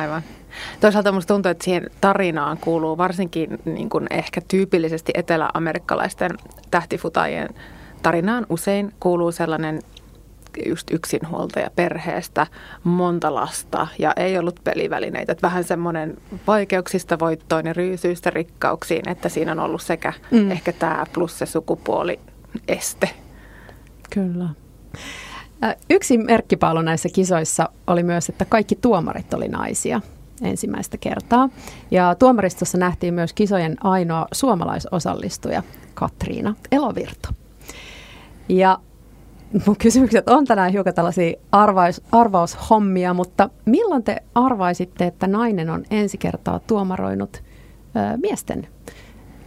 [0.80, 6.30] Toisaalta minusta tuntuu, että siihen tarinaan kuuluu varsinkin niin kuin ehkä tyypillisesti eteläamerikkalaisten
[6.70, 7.48] tähtifutajien
[8.02, 9.82] tarinaan usein kuuluu sellainen
[10.66, 12.46] just yksinhuoltaja perheestä,
[12.84, 15.32] monta lasta ja ei ollut pelivälineitä.
[15.32, 20.50] Että vähän semmoinen vaikeuksista voittoon ja ryysyistä rikkauksiin, että siinä on ollut sekä mm.
[20.50, 22.20] ehkä tämä plus se sukupuoli
[22.68, 23.10] este.
[24.10, 24.48] Kyllä.
[25.90, 30.00] Yksi merkkipaalu näissä kisoissa oli myös, että kaikki tuomarit oli naisia
[30.42, 31.48] ensimmäistä kertaa.
[31.90, 35.62] Ja tuomaristossa nähtiin myös kisojen ainoa suomalaisosallistuja,
[35.94, 37.35] Katriina Elovirta.
[38.48, 38.79] Ja
[39.66, 45.85] mun kysymykset on tänään hiukan tällaisia arvaus, arvaushommia, mutta milloin te arvaisitte, että nainen on
[45.90, 48.68] ensi kertaa tuomaroinut ö, miesten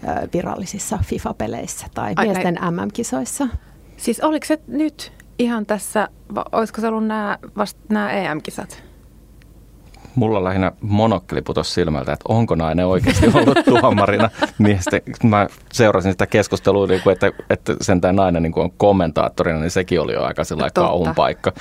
[0.03, 2.75] ö, virallisissa FIFA-peleissä tai Ai, miesten näin.
[2.75, 3.47] MM-kisoissa?
[3.97, 6.09] Siis oliko se nyt ihan tässä,
[6.51, 8.83] olisiko se ollut nämä, vasta nämä EM-kisat?
[10.15, 15.01] Mulla lähinnä monokkeli putosi silmältä, että onko nainen oikeasti ollut tuomarina miesten.
[15.23, 20.13] Mä seurasin sitä keskustelua, niin että, että sentään nainen niin on kommentaattorina, niin sekin oli
[20.13, 21.53] jo aika sellainen kauhun paikka.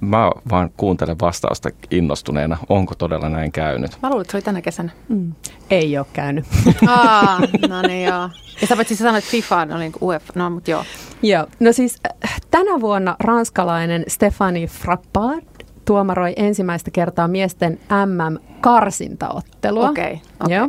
[0.00, 2.56] Mä vaan kuuntelen vastausta innostuneena.
[2.68, 3.98] Onko todella näin käynyt?
[4.02, 4.90] Mä luulen, että se oli tänä kesänä.
[5.08, 5.32] Mm.
[5.70, 6.44] Ei ole käynyt.
[6.88, 8.28] Aa, no niin joo.
[8.60, 10.84] Ja sä voit siis sanoa, että FIFA on niin UEFA, no mutta joo.
[11.22, 15.49] Joo, no siis äh, tänä vuonna ranskalainen Stefani Frappard
[15.90, 19.90] tuomaroi ensimmäistä kertaa miesten MM-karsintaottelua.
[19.90, 20.56] Okay, okay.
[20.56, 20.68] Joo.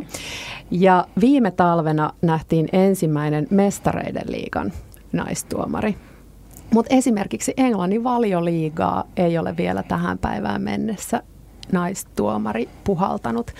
[0.70, 4.72] Ja viime talvena nähtiin ensimmäinen mestareiden liigan
[5.12, 5.96] naistuomari.
[6.74, 11.22] Mutta esimerkiksi Englannin valioliigaa ei ole vielä tähän päivään mennessä
[11.72, 13.50] naistuomari puhaltanut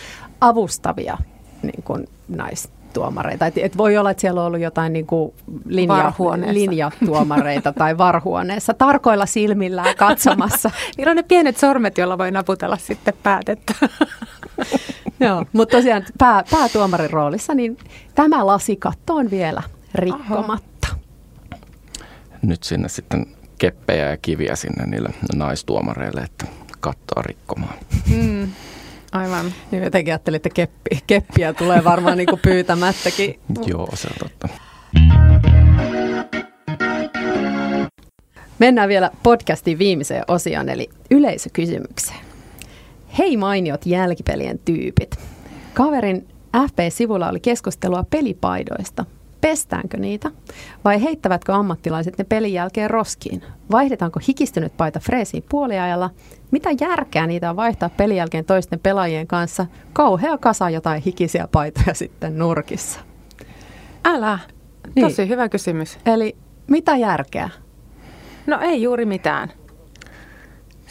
[0.41, 1.19] avustavia
[1.63, 3.47] niin kun, naistuomareita tuomareita.
[3.47, 5.35] Et, et voi olla, että siellä on ollut jotain niin kuin
[5.67, 6.13] linja,
[6.51, 10.71] linjatuomareita tai varhuoneessa tarkoilla silmillään katsomassa.
[10.97, 13.75] Niillä on ne pienet sormet, joilla voi naputella sitten päätettä.
[15.21, 17.79] Joo, mutta tosiaan pää, päätuomarin roolissa, niin
[18.15, 19.63] tämä lasikatto on vielä
[19.95, 20.89] rikkomatta.
[20.89, 20.97] Aha.
[22.43, 23.27] Nyt sinne sitten
[23.59, 26.47] keppejä ja kiviä sinne niille naistuomareille, että
[26.81, 27.75] kattoa rikkomaan.
[28.17, 28.49] Mm.
[29.13, 29.53] Aivan.
[29.71, 33.41] Niin jotenkin ajattelin, että keppi, keppiä tulee varmaan niin kuin pyytämättäkin.
[33.67, 34.49] Joo, se on totta.
[38.59, 42.19] Mennään vielä podcastin viimeiseen osioon, eli yleisökysymykseen.
[43.19, 45.19] Hei mainiot jälkipelien tyypit.
[45.75, 49.05] Kaverin FP-sivulla oli keskustelua pelipaidoista.
[49.43, 50.31] Pestäänkö niitä
[50.85, 53.43] vai heittävätkö ammattilaiset ne pelin jälkeen roskiin?
[53.71, 56.11] Vaihdetaanko hikistynyt paita freesiin puoliajalla?
[56.51, 59.67] Mitä järkeä niitä on vaihtaa pelin jälkeen toisten pelaajien kanssa?
[59.93, 63.01] Kauhea kasa jotain hikisiä paitoja sitten nurkissa.
[64.05, 64.39] Älä.
[64.95, 65.07] Niin.
[65.07, 65.99] Tosi hyvä kysymys.
[66.07, 67.51] Eli mitä järkeä?
[68.47, 69.53] No ei juuri mitään.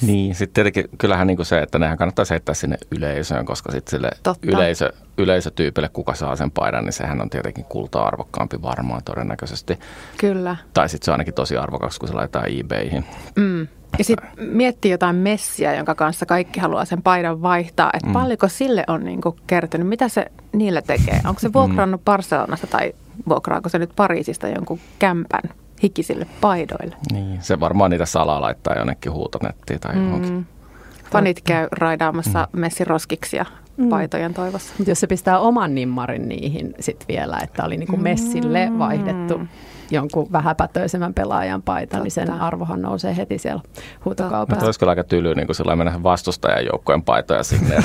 [0.01, 3.91] Niin, sitten tietenkin kyllähän niin kuin se, että nehän kannattaa heittää sinne yleisöön, koska sitten
[3.91, 4.09] sille
[4.43, 9.79] yleisö, yleisötyypille, kuka saa sen paidan, niin sehän on tietenkin kultaa arvokkaampi varmaan todennäköisesti.
[10.17, 10.55] Kyllä.
[10.73, 13.05] Tai sitten se on ainakin tosi arvokas, kun se laitetaan eBayhin.
[13.35, 13.67] Mm.
[13.97, 18.13] Ja sitten miettii jotain messiä, jonka kanssa kaikki haluaa sen paidan vaihtaa, että mm.
[18.13, 21.21] paljonko sille on niinku kertynyt, mitä se niillä tekee?
[21.25, 21.53] Onko se mm.
[21.53, 22.93] vuokrannut Barcelonasta tai
[23.29, 25.41] vuokraako se nyt Pariisista jonkun kämpän
[25.83, 26.95] hikisille paidoille?
[27.11, 30.05] Niin, se varmaan niitä salaa laittaa jonnekin huutonettiin tai mm.
[30.05, 30.47] johonkin.
[31.11, 32.59] Fanit käy raidaamassa mm.
[32.59, 33.60] messiroskiksi ja mm.
[33.89, 34.73] Paitojen toivossa.
[34.87, 38.79] Jos se pistää oman nimmarin niihin sitten vielä, että oli niinku messille mm.
[38.79, 39.39] vaihdettu
[39.91, 42.03] jonkun vähäpätöisemmän pelaajan paita, Totta.
[42.03, 43.61] niin sen arvohan nousee heti siellä
[44.05, 44.65] huutokaupassa.
[44.65, 47.75] Olisi kyllä aika tyly niin kuin mennä vastustajan joukkojen paitoja sinne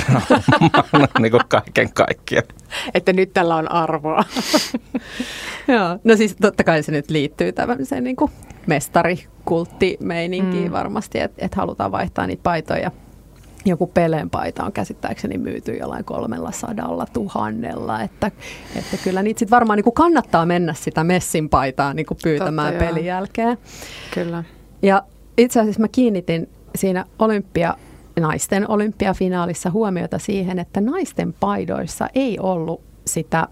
[1.19, 2.47] niin kuin kaiken kaikkiaan.
[2.93, 4.23] Että nyt tällä on arvoa.
[5.67, 8.31] Joo, no siis totta kai se nyt liittyy tämmöiseen niin kuin
[8.65, 10.71] mestarikulttimeininkiin mm.
[10.71, 12.91] varmasti, että et halutaan vaihtaa niitä paitoja
[13.69, 18.31] joku Peleen paita on käsittääkseni myyty jollain kolmella sadalla tuhannella, että,
[18.75, 23.05] että kyllä niitä sitten varmaan niin kannattaa mennä sitä messin paitaa niin pyytämään Totta, pelin
[23.05, 23.15] joo.
[23.15, 23.57] jälkeen.
[24.13, 24.43] Kyllä.
[24.81, 25.03] Ja
[25.37, 27.75] itse asiassa mä kiinnitin siinä olympia,
[28.19, 33.47] naisten olympiafinaalissa huomiota siihen, että naisten paidoissa ei ollut sitä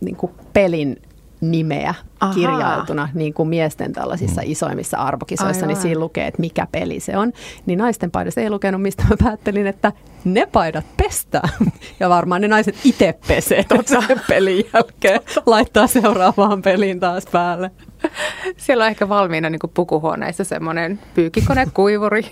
[0.00, 0.16] niin
[0.52, 1.02] pelin
[1.40, 2.34] nimeä Aha.
[2.34, 4.50] kirjautuna, niin kuin miesten tällaisissa mm.
[4.50, 5.68] isoimmissa arvokisoissa, niin Aivan.
[5.68, 7.32] niin siinä lukee, että mikä peli se on.
[7.66, 9.92] Niin naisten paidassa ei lukenut, mistä mä päättelin, että
[10.24, 11.48] ne paidat pestään.
[12.00, 17.70] Ja varmaan ne naiset itse pesee sen pelin jälkeen, laittaa seuraavaan peliin taas päälle.
[18.56, 22.26] Siellä on ehkä valmiina niin pukuhuoneissa semmoinen pyykkikone, kuivuri,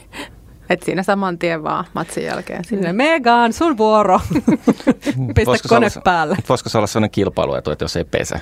[0.71, 2.64] että siinä saman tien vaan matsin jälkeen.
[2.64, 2.93] Sinne.
[2.93, 4.21] Megan, sun vuoro.
[5.35, 6.37] Pistä voisiko kone olla, päälle.
[6.49, 8.40] Voisiko se olla sellainen kilpailu, että jos ei pese?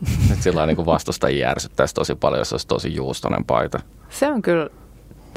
[0.30, 3.80] Nyt sillä niin vastustajia ärsyttäisi tosi paljon, jos olisi tosi juustonen paita.
[4.08, 4.70] Se on kyllä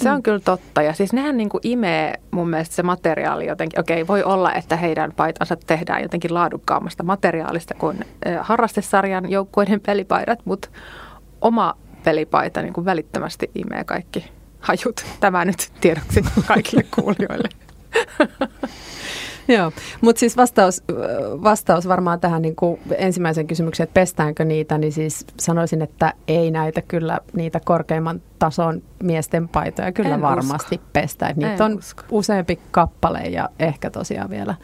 [0.01, 0.23] se on mm.
[0.23, 0.81] kyllä totta.
[0.81, 3.79] Ja siis nehän niin kuin imee mun mielestä se materiaali jotenkin.
[3.79, 8.05] Okei, voi olla, että heidän paitansa tehdään jotenkin laadukkaammasta materiaalista kuin
[8.41, 10.69] harrastesarjan joukkueiden pelipaidat, mutta
[11.41, 14.25] oma pelipaita niin kuin välittömästi imee kaikki
[14.59, 15.05] hajut.
[15.19, 17.49] Tämä nyt tiedoksi kaikille kuulijoille.
[19.57, 20.83] Joo, mutta siis vastaus,
[21.43, 26.51] vastaus varmaan tähän niin kuin ensimmäisen kysymykseen, että pestäänkö niitä, niin siis sanoisin, että ei
[26.51, 30.87] näitä kyllä niitä korkeimman tason miesten paitoja kyllä en varmasti usko.
[30.93, 31.33] pestää.
[31.35, 32.03] Niitä en on usko.
[32.11, 34.55] useampi kappale ja ehkä tosiaan vielä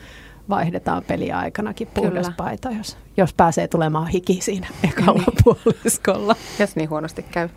[0.50, 5.38] vaihdetaan peliaikanakin puhdas paita, jos, jos pääsee tulemaan hiki siinä ekalla niin.
[5.44, 6.36] puoliskolla.
[6.60, 7.50] Jos niin huonosti käy.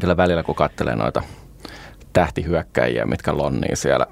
[0.00, 1.22] Kyllä välillä kun katselee noita
[2.12, 4.06] tähtihyökkäjiä, mitkä lonnii siellä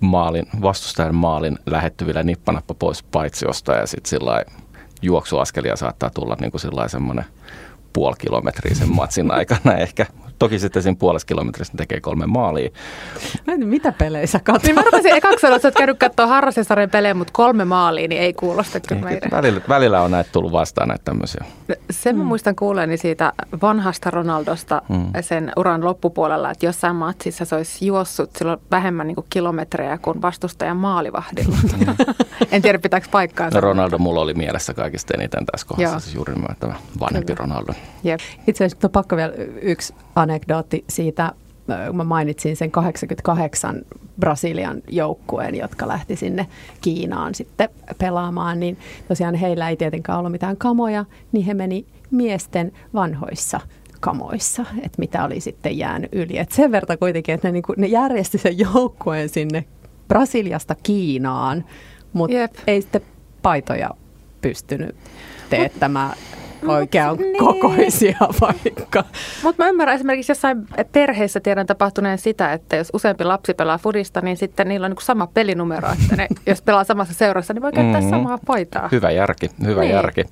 [0.00, 4.44] maalin, vastustajan maalin lähettyvillä nippanappa pois paitsiosta ja sitten sillä
[5.02, 7.24] juoksuaskelia saattaa tulla niin kuin semmoinen
[7.92, 10.06] puoli kilometriä sen matsin aikana ehkä.
[10.38, 12.70] Toki sitten siinä puolessa kilometrissä tekee kolme maalia.
[13.46, 14.62] Mä en mitä pelejä sä katsot?
[14.62, 18.08] Niin mä rupesin ekaksi sanoa, että sä oot käynyt katsoa harrastusarjan pelejä, mutta kolme maalia,
[18.08, 19.30] niin ei kuulosta kyllä meidän.
[19.30, 21.44] Välillä, välillä on näitä tullut vastaan näitä tämmöisiä.
[21.90, 22.26] Sen mä mm.
[22.26, 25.06] muistan kuuleeni siitä vanhasta Ronaldosta mm.
[25.20, 30.22] sen uran loppupuolella, että jossain matsissa se olisi juossut silloin vähemmän niin kuin kilometrejä kuin
[30.22, 31.56] vastustajan maalivahdilla.
[31.74, 31.96] Mm.
[32.50, 33.50] en tiedä, pitääkö paikkaa.
[33.50, 36.00] No Ronaldo mulla oli mielessä kaikista eniten tässä kohdassa, Joo.
[36.00, 37.46] siis juuri tämä vanhempi Kyllä.
[37.46, 37.72] Ronaldo.
[38.04, 38.20] Jep.
[38.46, 41.32] Itse asiassa on pakko vielä yksi anekdootti siitä,
[41.92, 43.82] mä mainitsin sen 88
[44.20, 46.46] Brasilian joukkueen, jotka lähti sinne
[46.80, 52.72] Kiinaan sitten pelaamaan, niin tosiaan heillä ei tietenkään ollut mitään kamoja, niin he meni miesten
[52.94, 53.60] vanhoissa
[54.00, 56.38] kamoissa, että mitä oli sitten jäänyt yli.
[56.38, 59.64] Et sen verran kuitenkin, että ne, niin ne järjesti sen joukkueen sinne
[60.08, 61.64] Brasiliasta Kiinaan,
[62.12, 63.02] mutta ei sitten
[63.42, 63.90] paitoja
[64.40, 64.96] pystynyt
[65.50, 66.16] teettämään
[66.68, 67.38] oikean niin.
[67.38, 69.04] kokoisia vaikka.
[69.42, 74.20] Mutta mä ymmärrän esimerkiksi jossain perheessä tiedän tapahtuneen sitä, että jos useampi lapsi pelaa fudista,
[74.20, 77.72] niin sitten niillä on niin sama pelinumero, että ne, jos pelaa samassa seurassa, niin voi
[77.72, 78.10] käyttää mm-hmm.
[78.10, 78.88] samaa paitaa.
[78.92, 79.94] Hyvä järki, hyvä niin.
[79.94, 80.24] järki.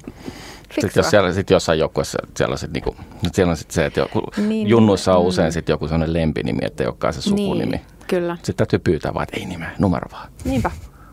[0.80, 2.96] Sitten jos siellä sit jossain joukkueessa siellä, sit niinku,
[3.32, 5.28] siellä on sit se, että joku, niin, junnuissa on mm.
[5.28, 7.70] usein sit joku sellainen lempinimi, että ei olekaan se sukunimi.
[7.70, 8.36] Niin, kyllä.
[8.36, 10.28] Sitten täytyy pyytää vaan, että ei nimeä, numero vaan.
[10.44, 10.70] Niinpä,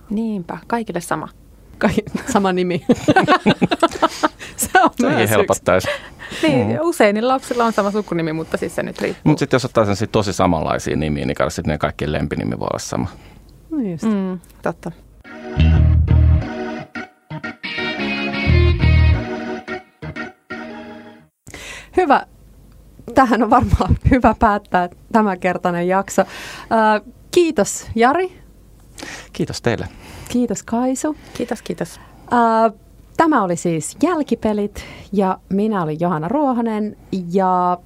[0.10, 1.30] niinpä, kaikille sama.
[2.32, 2.86] Sama nimi.
[4.58, 5.88] se on Sekin helpottaisi.
[6.44, 6.78] Niin, mm.
[6.82, 9.22] usein niin lapsilla on sama sukunimi, mutta siis se nyt riippuu.
[9.24, 12.60] Mutta sitten jos ottaa sen sit tosi samanlaisia nimiä, niin kai sitten ne kaikkien lempinimi
[12.60, 13.08] voi olla sama.
[13.70, 14.04] No just.
[14.04, 14.92] Mm, totta.
[21.98, 22.26] Hyvä.
[23.16, 26.22] Tähän on varmaan hyvä päättää tämänkertainen jakso.
[26.22, 28.40] Äh, kiitos Jari.
[29.34, 29.88] Kiitos teille.
[30.30, 31.16] Kiitos Kaisu.
[31.34, 32.00] Kiitos, kiitos.
[32.22, 32.80] Uh,
[33.18, 36.98] tämä oli siis Jälkipelit ja minä olin Johanna Ruohonen
[37.32, 37.78] ja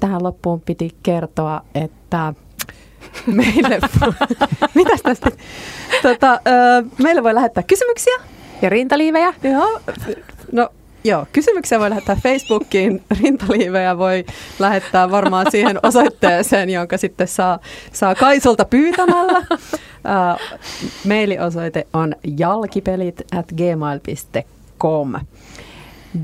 [0.00, 2.34] tähän loppuun piti kertoa, että
[3.26, 3.80] meille,
[4.74, 5.30] mitäs tästä?
[6.02, 8.14] Tota, uh, meille voi lähettää kysymyksiä.
[8.62, 9.34] Ja rintaliivejä.
[9.42, 9.80] Joo.
[10.52, 10.68] No
[11.04, 14.24] Joo, kysymyksiä voi lähettää Facebookiin, rintaliivejä voi
[14.58, 17.58] lähettää varmaan siihen osoitteeseen, jonka sitten saa,
[17.92, 19.42] saa Kaisolta pyytämällä.
[20.00, 20.58] Uh,
[21.06, 25.14] mailiosoite on jalkipelit at gmail.com.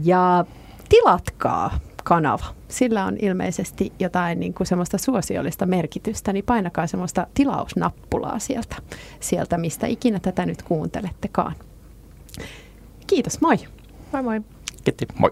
[0.05, 0.45] Ja
[0.89, 2.45] tilatkaa kanava.
[2.69, 8.77] Sillä on ilmeisesti jotain niin kuin semmoista suosiollista merkitystä, niin painakaa semmoista tilausnappulaa sieltä,
[9.21, 11.55] sieltä mistä ikinä tätä nyt kuuntelettekaan.
[13.07, 13.57] Kiitos, moi!
[14.13, 14.56] Moi moi!
[14.87, 15.31] Kiitti, moi!